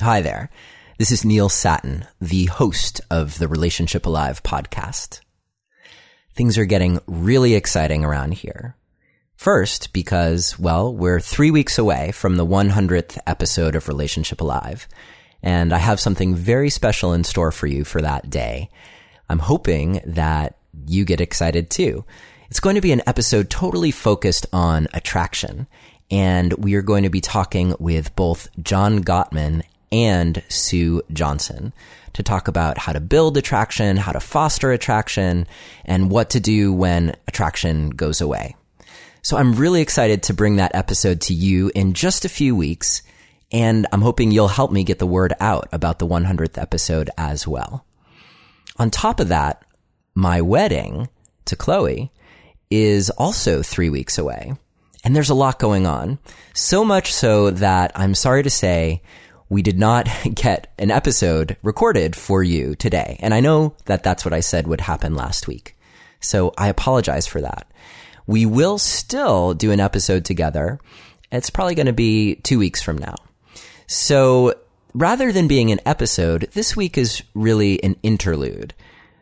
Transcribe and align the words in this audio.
Hi 0.00 0.20
there. 0.20 0.48
This 0.96 1.10
is 1.10 1.24
Neil 1.24 1.48
Sattin, 1.48 2.06
the 2.20 2.44
host 2.44 3.00
of 3.10 3.40
the 3.40 3.48
Relationship 3.48 4.06
Alive 4.06 4.44
podcast. 4.44 5.18
Things 6.36 6.56
are 6.56 6.66
getting 6.66 7.00
really 7.08 7.56
exciting 7.56 8.04
around 8.04 8.34
here. 8.34 8.76
First, 9.34 9.92
because, 9.92 10.56
well, 10.56 10.94
we're 10.94 11.18
three 11.18 11.50
weeks 11.50 11.78
away 11.78 12.12
from 12.12 12.36
the 12.36 12.46
100th 12.46 13.18
episode 13.26 13.74
of 13.74 13.88
Relationship 13.88 14.40
Alive, 14.40 14.86
and 15.42 15.72
I 15.72 15.78
have 15.78 15.98
something 15.98 16.36
very 16.36 16.70
special 16.70 17.12
in 17.12 17.24
store 17.24 17.50
for 17.50 17.66
you 17.66 17.82
for 17.82 18.00
that 18.00 18.30
day. 18.30 18.70
I'm 19.28 19.40
hoping 19.40 20.00
that 20.06 20.58
you 20.86 21.04
get 21.04 21.20
excited 21.20 21.70
too. 21.70 22.04
It's 22.50 22.60
going 22.60 22.76
to 22.76 22.80
be 22.80 22.92
an 22.92 23.02
episode 23.08 23.50
totally 23.50 23.90
focused 23.90 24.46
on 24.52 24.86
attraction, 24.94 25.66
and 26.08 26.52
we 26.52 26.76
are 26.76 26.82
going 26.82 27.02
to 27.02 27.10
be 27.10 27.20
talking 27.20 27.74
with 27.80 28.14
both 28.14 28.48
John 28.62 29.02
Gottman 29.02 29.64
and 29.90 30.42
Sue 30.48 31.02
Johnson 31.12 31.72
to 32.14 32.22
talk 32.22 32.48
about 32.48 32.78
how 32.78 32.92
to 32.92 33.00
build 33.00 33.36
attraction, 33.36 33.96
how 33.96 34.12
to 34.12 34.20
foster 34.20 34.72
attraction, 34.72 35.46
and 35.84 36.10
what 36.10 36.30
to 36.30 36.40
do 36.40 36.72
when 36.72 37.14
attraction 37.28 37.90
goes 37.90 38.20
away. 38.20 38.56
So 39.22 39.36
I'm 39.36 39.54
really 39.54 39.82
excited 39.82 40.22
to 40.24 40.34
bring 40.34 40.56
that 40.56 40.74
episode 40.74 41.20
to 41.22 41.34
you 41.34 41.70
in 41.74 41.92
just 41.92 42.24
a 42.24 42.28
few 42.28 42.56
weeks, 42.56 43.02
and 43.52 43.86
I'm 43.92 44.02
hoping 44.02 44.30
you'll 44.30 44.48
help 44.48 44.72
me 44.72 44.84
get 44.84 44.98
the 44.98 45.06
word 45.06 45.32
out 45.40 45.68
about 45.72 45.98
the 45.98 46.06
100th 46.06 46.60
episode 46.60 47.10
as 47.16 47.46
well. 47.46 47.84
On 48.78 48.90
top 48.90 49.20
of 49.20 49.28
that, 49.28 49.64
my 50.14 50.40
wedding 50.40 51.08
to 51.44 51.56
Chloe 51.56 52.10
is 52.70 53.10
also 53.10 53.62
three 53.62 53.90
weeks 53.90 54.18
away. 54.18 54.54
And 55.04 55.14
there's 55.14 55.30
a 55.30 55.34
lot 55.34 55.58
going 55.58 55.86
on. 55.86 56.18
So 56.54 56.84
much 56.84 57.14
so 57.14 57.50
that 57.50 57.92
I'm 57.94 58.14
sorry 58.14 58.42
to 58.42 58.50
say 58.50 59.02
we 59.48 59.62
did 59.62 59.78
not 59.78 60.08
get 60.34 60.72
an 60.78 60.90
episode 60.90 61.56
recorded 61.62 62.14
for 62.14 62.42
you 62.42 62.74
today. 62.74 63.18
And 63.20 63.32
I 63.32 63.40
know 63.40 63.74
that 63.86 64.02
that's 64.02 64.24
what 64.24 64.34
I 64.34 64.40
said 64.40 64.66
would 64.66 64.82
happen 64.82 65.14
last 65.14 65.48
week. 65.48 65.76
So 66.20 66.52
I 66.58 66.68
apologize 66.68 67.26
for 67.26 67.40
that. 67.40 67.70
We 68.26 68.44
will 68.44 68.78
still 68.78 69.54
do 69.54 69.70
an 69.70 69.80
episode 69.80 70.24
together. 70.24 70.80
It's 71.32 71.50
probably 71.50 71.74
going 71.74 71.86
to 71.86 71.92
be 71.92 72.36
two 72.36 72.58
weeks 72.58 72.82
from 72.82 72.98
now. 72.98 73.14
So 73.86 74.54
rather 74.92 75.32
than 75.32 75.48
being 75.48 75.70
an 75.70 75.80
episode, 75.86 76.50
this 76.52 76.76
week 76.76 76.98
is 76.98 77.22
really 77.34 77.82
an 77.82 77.96
interlude. 78.02 78.74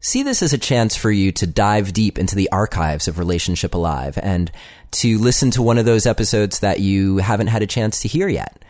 See 0.00 0.22
this 0.22 0.42
as 0.42 0.52
a 0.52 0.58
chance 0.58 0.96
for 0.96 1.10
you 1.10 1.32
to 1.32 1.46
dive 1.46 1.92
deep 1.92 2.18
into 2.18 2.34
the 2.34 2.50
archives 2.50 3.06
of 3.06 3.18
Relationship 3.18 3.74
Alive 3.74 4.18
and 4.20 4.50
to 4.92 5.18
listen 5.18 5.50
to 5.52 5.62
one 5.62 5.78
of 5.78 5.84
those 5.84 6.06
episodes 6.06 6.60
that 6.60 6.80
you 6.80 7.18
haven't 7.18 7.46
had 7.46 7.62
a 7.62 7.68
chance 7.68 8.02
to 8.02 8.08
hear 8.08 8.28
yet. 8.28 8.61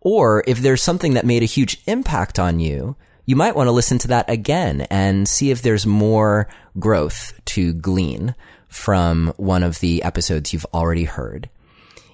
Or 0.00 0.42
if 0.46 0.58
there's 0.60 0.82
something 0.82 1.14
that 1.14 1.26
made 1.26 1.42
a 1.42 1.46
huge 1.46 1.82
impact 1.86 2.38
on 2.38 2.60
you, 2.60 2.96
you 3.26 3.36
might 3.36 3.54
want 3.54 3.68
to 3.68 3.72
listen 3.72 3.98
to 3.98 4.08
that 4.08 4.28
again 4.30 4.82
and 4.90 5.28
see 5.28 5.50
if 5.50 5.62
there's 5.62 5.86
more 5.86 6.48
growth 6.78 7.38
to 7.46 7.72
glean 7.74 8.34
from 8.68 9.32
one 9.36 9.62
of 9.62 9.80
the 9.80 10.02
episodes 10.02 10.52
you've 10.52 10.66
already 10.72 11.04
heard. 11.04 11.50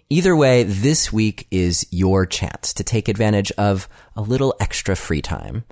Either 0.08 0.36
way, 0.36 0.62
this 0.62 1.12
week 1.12 1.46
is 1.50 1.86
your 1.90 2.26
chance 2.26 2.72
to 2.74 2.84
take 2.84 3.08
advantage 3.08 3.50
of 3.52 3.88
a 4.14 4.22
little 4.22 4.54
extra 4.60 4.94
free 4.94 5.22
time. 5.22 5.64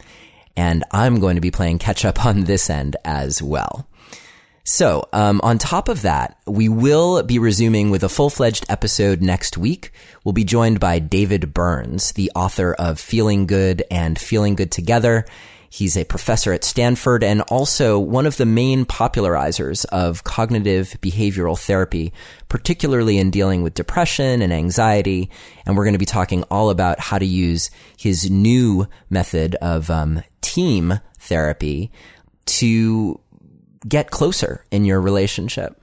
And 0.57 0.85
I'm 0.93 1.21
going 1.21 1.35
to 1.35 1.41
be 1.41 1.51
playing 1.51 1.79
catch 1.79 2.05
up 2.05 2.25
on 2.25 2.43
this 2.43 2.71
end 2.71 2.97
as 3.05 3.43
well. 3.43 3.89
So, 4.67 5.07
um, 5.13 5.43
on 5.43 5.59
top 5.59 5.91
of 5.91 6.01
that, 6.03 6.39
we 6.47 6.71
will 6.71 7.23
be 7.23 7.39
resuming 7.39 7.91
with 7.91 8.03
a 8.03 8.09
full 8.09 8.31
fledged 8.31 8.65
episode 8.71 9.21
next 9.21 9.59
week. 9.59 9.93
We'll 10.25 10.33
be 10.33 10.43
joined 10.43 10.81
by 10.81 11.01
David 11.01 11.53
Burns, 11.53 12.13
the 12.13 12.33
author 12.35 12.73
of 12.73 12.99
Feeling 12.99 13.47
Good 13.47 13.85
and 13.91 14.19
Feeling 14.19 14.55
Good 14.55 14.71
Together. 14.71 15.27
He's 15.69 15.99
a 15.99 16.05
professor 16.05 16.55
at 16.55 16.65
Stanford 16.65 17.23
and 17.23 17.43
also 17.43 17.99
one 17.99 18.25
of 18.25 18.39
the 18.39 18.47
main 18.47 18.87
popularizers 18.87 19.85
of 19.87 20.25
cognitive 20.25 20.97
behavioral 21.03 21.59
therapy, 21.59 22.15
particularly 22.49 23.19
in 23.19 23.31
dealing 23.31 23.63
with 23.63 23.75
depression 23.75 24.41
and 24.41 24.53
anxiety. 24.53 25.29
And 25.67 25.77
we're 25.77 25.85
going 25.85 25.93
to 25.93 25.99
be 25.99 26.07
talking 26.07 26.43
all 26.45 26.71
about 26.71 27.01
how 27.01 27.19
to 27.19 27.27
use 27.27 27.71
his 27.99 28.31
new 28.31 28.87
method 29.11 29.57
of 29.57 29.91
um, 29.91 30.23
team 30.41 31.01
therapy 31.19 31.91
to 32.47 33.21
get 33.87 34.11
closer 34.11 34.65
in 34.71 34.85
your 34.85 35.01
relationship. 35.01 35.81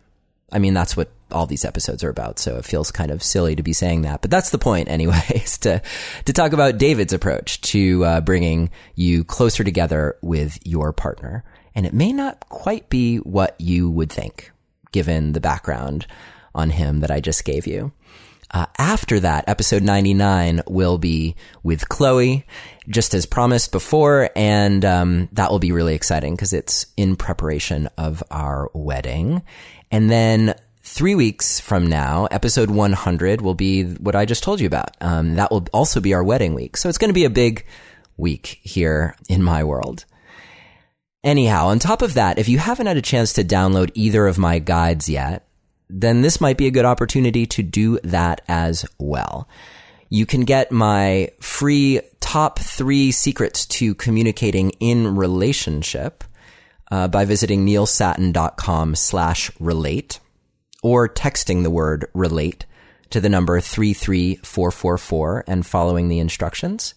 I 0.51 0.59
mean, 0.59 0.73
that's 0.73 0.97
what 0.97 1.12
all 1.31 1.45
these 1.45 1.63
episodes 1.63 2.03
are 2.03 2.09
about. 2.09 2.39
So 2.39 2.57
it 2.57 2.66
feels 2.66 2.91
kind 2.91 3.12
of 3.12 3.23
silly 3.23 3.56
to 3.56 3.63
be 3.63 3.73
saying 3.73 4.01
that, 4.01 4.22
but 4.22 4.29
that's 4.29 4.50
the 4.50 4.57
point 4.57 4.89
anyway, 4.89 5.22
is 5.34 5.57
to, 5.59 5.81
to 6.25 6.34
talk 6.34 6.53
about 6.53 6.78
David's 6.78 7.13
approach 7.13 7.61
to 7.61 8.03
uh, 8.03 8.22
bringing 8.22 8.69
you 8.95 9.23
closer 9.23 9.63
together 9.63 10.17
with 10.22 10.59
your 10.66 10.91
partner. 10.91 11.44
And 11.73 11.85
it 11.85 11.94
may 11.94 12.11
not 12.11 12.47
quite 12.50 12.90
be 12.90 13.17
what 13.17 13.56
you 13.59 13.90
would 13.90 14.11
think, 14.11 14.51
given 14.91 15.31
the 15.31 15.40
background 15.40 16.06
on 16.53 16.69
him 16.69 17.00
that 17.00 17.11
I 17.11 17.22
just 17.22 17.45
gave 17.45 17.66
you. 17.66 17.94
Uh, 18.53 18.66
after 18.78 19.19
that, 19.22 19.45
episode 19.47 19.81
99 19.81 20.62
will 20.67 20.97
be 20.97 21.35
with 21.63 21.88
Chloe, 21.88 22.45
just 22.89 23.13
as 23.13 23.25
promised 23.25 23.72
before, 23.72 24.29
and 24.35 24.84
um, 24.84 25.29
that 25.31 25.51
will 25.51 25.59
be 25.59 25.72
really 25.72 25.95
exciting 25.95 26.35
because 26.35 26.51
it's 26.51 26.88
in 26.97 27.16
preparation 27.16 27.88
of 27.97 28.22
our 28.29 28.69
wedding. 28.73 29.41
And 29.90 30.09
then 30.09 30.53
three 30.84 31.16
weeks 31.16 31.61
from 31.61 31.88
now, 31.88 32.25
episode 32.25 32.69
100 32.69 33.41
will 33.41 33.53
be 33.53 33.85
what 33.85 34.16
I 34.16 34.25
just 34.25 34.44
told 34.44 34.59
you 34.59 34.67
about. 34.67 34.97
Um, 35.00 35.35
that 35.35 35.50
will 35.50 35.66
also 35.72 36.01
be 36.01 36.13
our 36.13 36.23
wedding 36.23 36.53
week. 36.53 36.75
So 36.75 36.90
it's 36.90 36.97
going 36.97 37.09
to 37.09 37.13
be 37.13 37.25
a 37.25 37.29
big 37.29 37.66
week 38.17 38.59
here 38.63 39.16
in 39.29 39.41
my 39.41 39.63
world. 39.63 40.03
Anyhow, 41.23 41.67
on 41.67 41.79
top 41.79 42.01
of 42.01 42.16
that, 42.16 42.38
if 42.40 42.50
you 42.50 42.57
haven't 42.57 42.88
had 42.88 42.97
a 42.97 43.01
chance 43.01 43.34
to 43.34 43.44
download 43.44 43.91
either 43.94 44.28
of 44.28 44.38
my 44.38 44.59
guides 44.59 45.07
yet, 45.07 45.47
then 45.91 46.22
this 46.22 46.41
might 46.41 46.57
be 46.57 46.68
a 46.68 46.72
good 46.72 46.85
opportunity 46.85 47.46
to 47.47 47.63
do 47.63 48.00
that 48.03 48.41
as 48.47 48.85
well. 48.97 49.47
You 50.09 50.25
can 50.25 50.41
get 50.41 50.72
my 50.72 51.29
free 51.40 52.02
top 52.19 52.59
three 52.59 53.12
secrets 53.12 53.66
to 53.66 53.96
communicating 53.96 54.72
in 54.79 55.16
relationship 55.16 56.24
uh, 56.91 57.07
by 57.07 57.25
visiting 57.25 57.66
neilsattin.com 57.66 58.96
slash 58.96 59.52
relate 59.59 60.19
or 60.84 61.07
texting 61.07 61.63
the 61.63 61.69
word 61.69 62.06
relate 62.13 62.66
to 63.09 63.22
the 63.22 63.29
number 63.29 63.59
33444 63.59 65.44
and 65.47 65.66
following 65.66 66.08
the 66.08 66.19
instructions. 66.19 66.94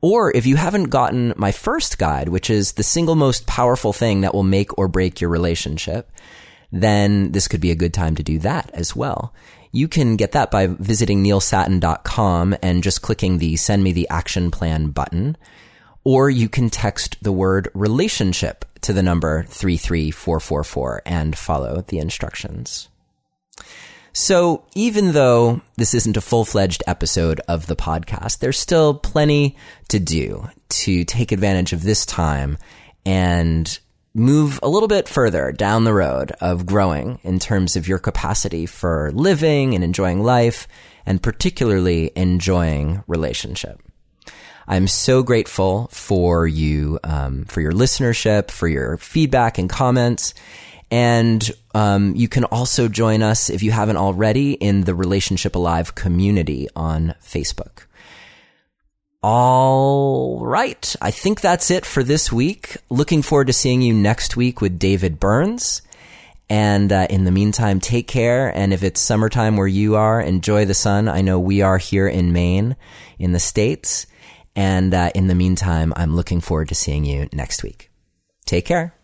Or 0.00 0.34
if 0.34 0.46
you 0.46 0.56
haven't 0.56 0.90
gotten 0.90 1.32
my 1.36 1.52
first 1.52 1.98
guide, 1.98 2.28
which 2.28 2.50
is 2.50 2.72
the 2.72 2.82
single 2.82 3.14
most 3.14 3.46
powerful 3.46 3.92
thing 3.92 4.20
that 4.20 4.34
will 4.34 4.42
make 4.42 4.76
or 4.78 4.88
break 4.88 5.20
your 5.20 5.30
relationship, 5.30 6.10
then 6.72 7.32
this 7.32 7.48
could 7.48 7.60
be 7.60 7.70
a 7.70 7.76
good 7.76 7.94
time 7.94 8.14
to 8.16 8.22
do 8.22 8.38
that 8.40 8.70
as 8.74 8.94
well. 8.94 9.32
You 9.72 9.88
can 9.88 10.16
get 10.16 10.32
that 10.32 10.50
by 10.50 10.68
visiting 10.68 11.22
neilsattin.com 11.22 12.56
and 12.62 12.82
just 12.82 13.02
clicking 13.02 13.38
the 13.38 13.56
send 13.56 13.84
me 13.84 13.92
the 13.92 14.08
action 14.08 14.50
plan 14.50 14.88
button. 14.88 15.36
Or 16.02 16.30
you 16.30 16.48
can 16.48 16.70
text 16.70 17.22
the 17.22 17.32
word 17.32 17.68
relationship 17.74 18.64
to 18.82 18.92
the 18.92 19.02
number 19.02 19.42
33444 19.48 21.02
and 21.04 21.36
follow 21.36 21.84
the 21.88 21.98
instructions. 21.98 22.88
So 24.12 24.64
even 24.74 25.12
though 25.12 25.60
this 25.76 25.92
isn't 25.92 26.16
a 26.16 26.22
full-fledged 26.22 26.82
episode 26.86 27.40
of 27.48 27.66
the 27.66 27.76
podcast, 27.76 28.38
there's 28.38 28.58
still 28.58 28.94
plenty 28.94 29.58
to 29.88 29.98
do 29.98 30.48
to 30.70 31.04
take 31.04 31.32
advantage 31.32 31.74
of 31.74 31.82
this 31.82 32.06
time 32.06 32.56
and 33.04 33.78
move 34.16 34.58
a 34.62 34.68
little 34.68 34.88
bit 34.88 35.08
further 35.08 35.52
down 35.52 35.84
the 35.84 35.92
road 35.92 36.32
of 36.40 36.64
growing 36.64 37.18
in 37.22 37.38
terms 37.38 37.76
of 37.76 37.86
your 37.86 37.98
capacity 37.98 38.64
for 38.64 39.12
living 39.12 39.74
and 39.74 39.84
enjoying 39.84 40.22
life 40.22 40.66
and 41.04 41.22
particularly 41.22 42.10
enjoying 42.16 43.04
relationship. 43.06 43.80
I'm 44.66 44.88
so 44.88 45.22
grateful 45.22 45.88
for 45.92 46.46
you, 46.46 46.98
um, 47.04 47.44
for 47.44 47.60
your 47.60 47.72
listenership, 47.72 48.50
for 48.50 48.66
your 48.66 48.96
feedback 48.96 49.58
and 49.58 49.70
comments. 49.70 50.34
And 50.90 51.48
um, 51.74 52.16
you 52.16 52.28
can 52.28 52.44
also 52.44 52.88
join 52.88 53.22
us 53.22 53.50
if 53.50 53.62
you 53.62 53.70
haven't 53.70 53.96
already 53.96 54.52
in 54.52 54.82
the 54.82 54.94
Relationship 54.94 55.54
Alive 55.54 55.94
community 55.94 56.68
on 56.74 57.14
Facebook. 57.22 57.86
All 59.22 60.44
right. 60.44 60.94
I 61.00 61.10
think 61.10 61.40
that's 61.40 61.70
it 61.70 61.84
for 61.84 62.02
this 62.02 62.32
week. 62.32 62.76
Looking 62.90 63.22
forward 63.22 63.48
to 63.48 63.52
seeing 63.52 63.82
you 63.82 63.92
next 63.92 64.36
week 64.36 64.60
with 64.60 64.78
David 64.78 65.18
Burns. 65.18 65.82
And 66.48 66.92
uh, 66.92 67.08
in 67.10 67.24
the 67.24 67.32
meantime, 67.32 67.80
take 67.80 68.06
care. 68.06 68.56
And 68.56 68.72
if 68.72 68.84
it's 68.84 69.00
summertime 69.00 69.56
where 69.56 69.66
you 69.66 69.96
are, 69.96 70.20
enjoy 70.20 70.64
the 70.64 70.74
sun. 70.74 71.08
I 71.08 71.22
know 71.22 71.40
we 71.40 71.60
are 71.62 71.78
here 71.78 72.06
in 72.06 72.32
Maine, 72.32 72.76
in 73.18 73.32
the 73.32 73.40
States. 73.40 74.06
And 74.54 74.94
uh, 74.94 75.10
in 75.14 75.26
the 75.26 75.34
meantime, 75.34 75.92
I'm 75.96 76.14
looking 76.14 76.40
forward 76.40 76.68
to 76.68 76.74
seeing 76.74 77.04
you 77.04 77.28
next 77.32 77.62
week. 77.62 77.90
Take 78.44 78.64
care. 78.64 78.95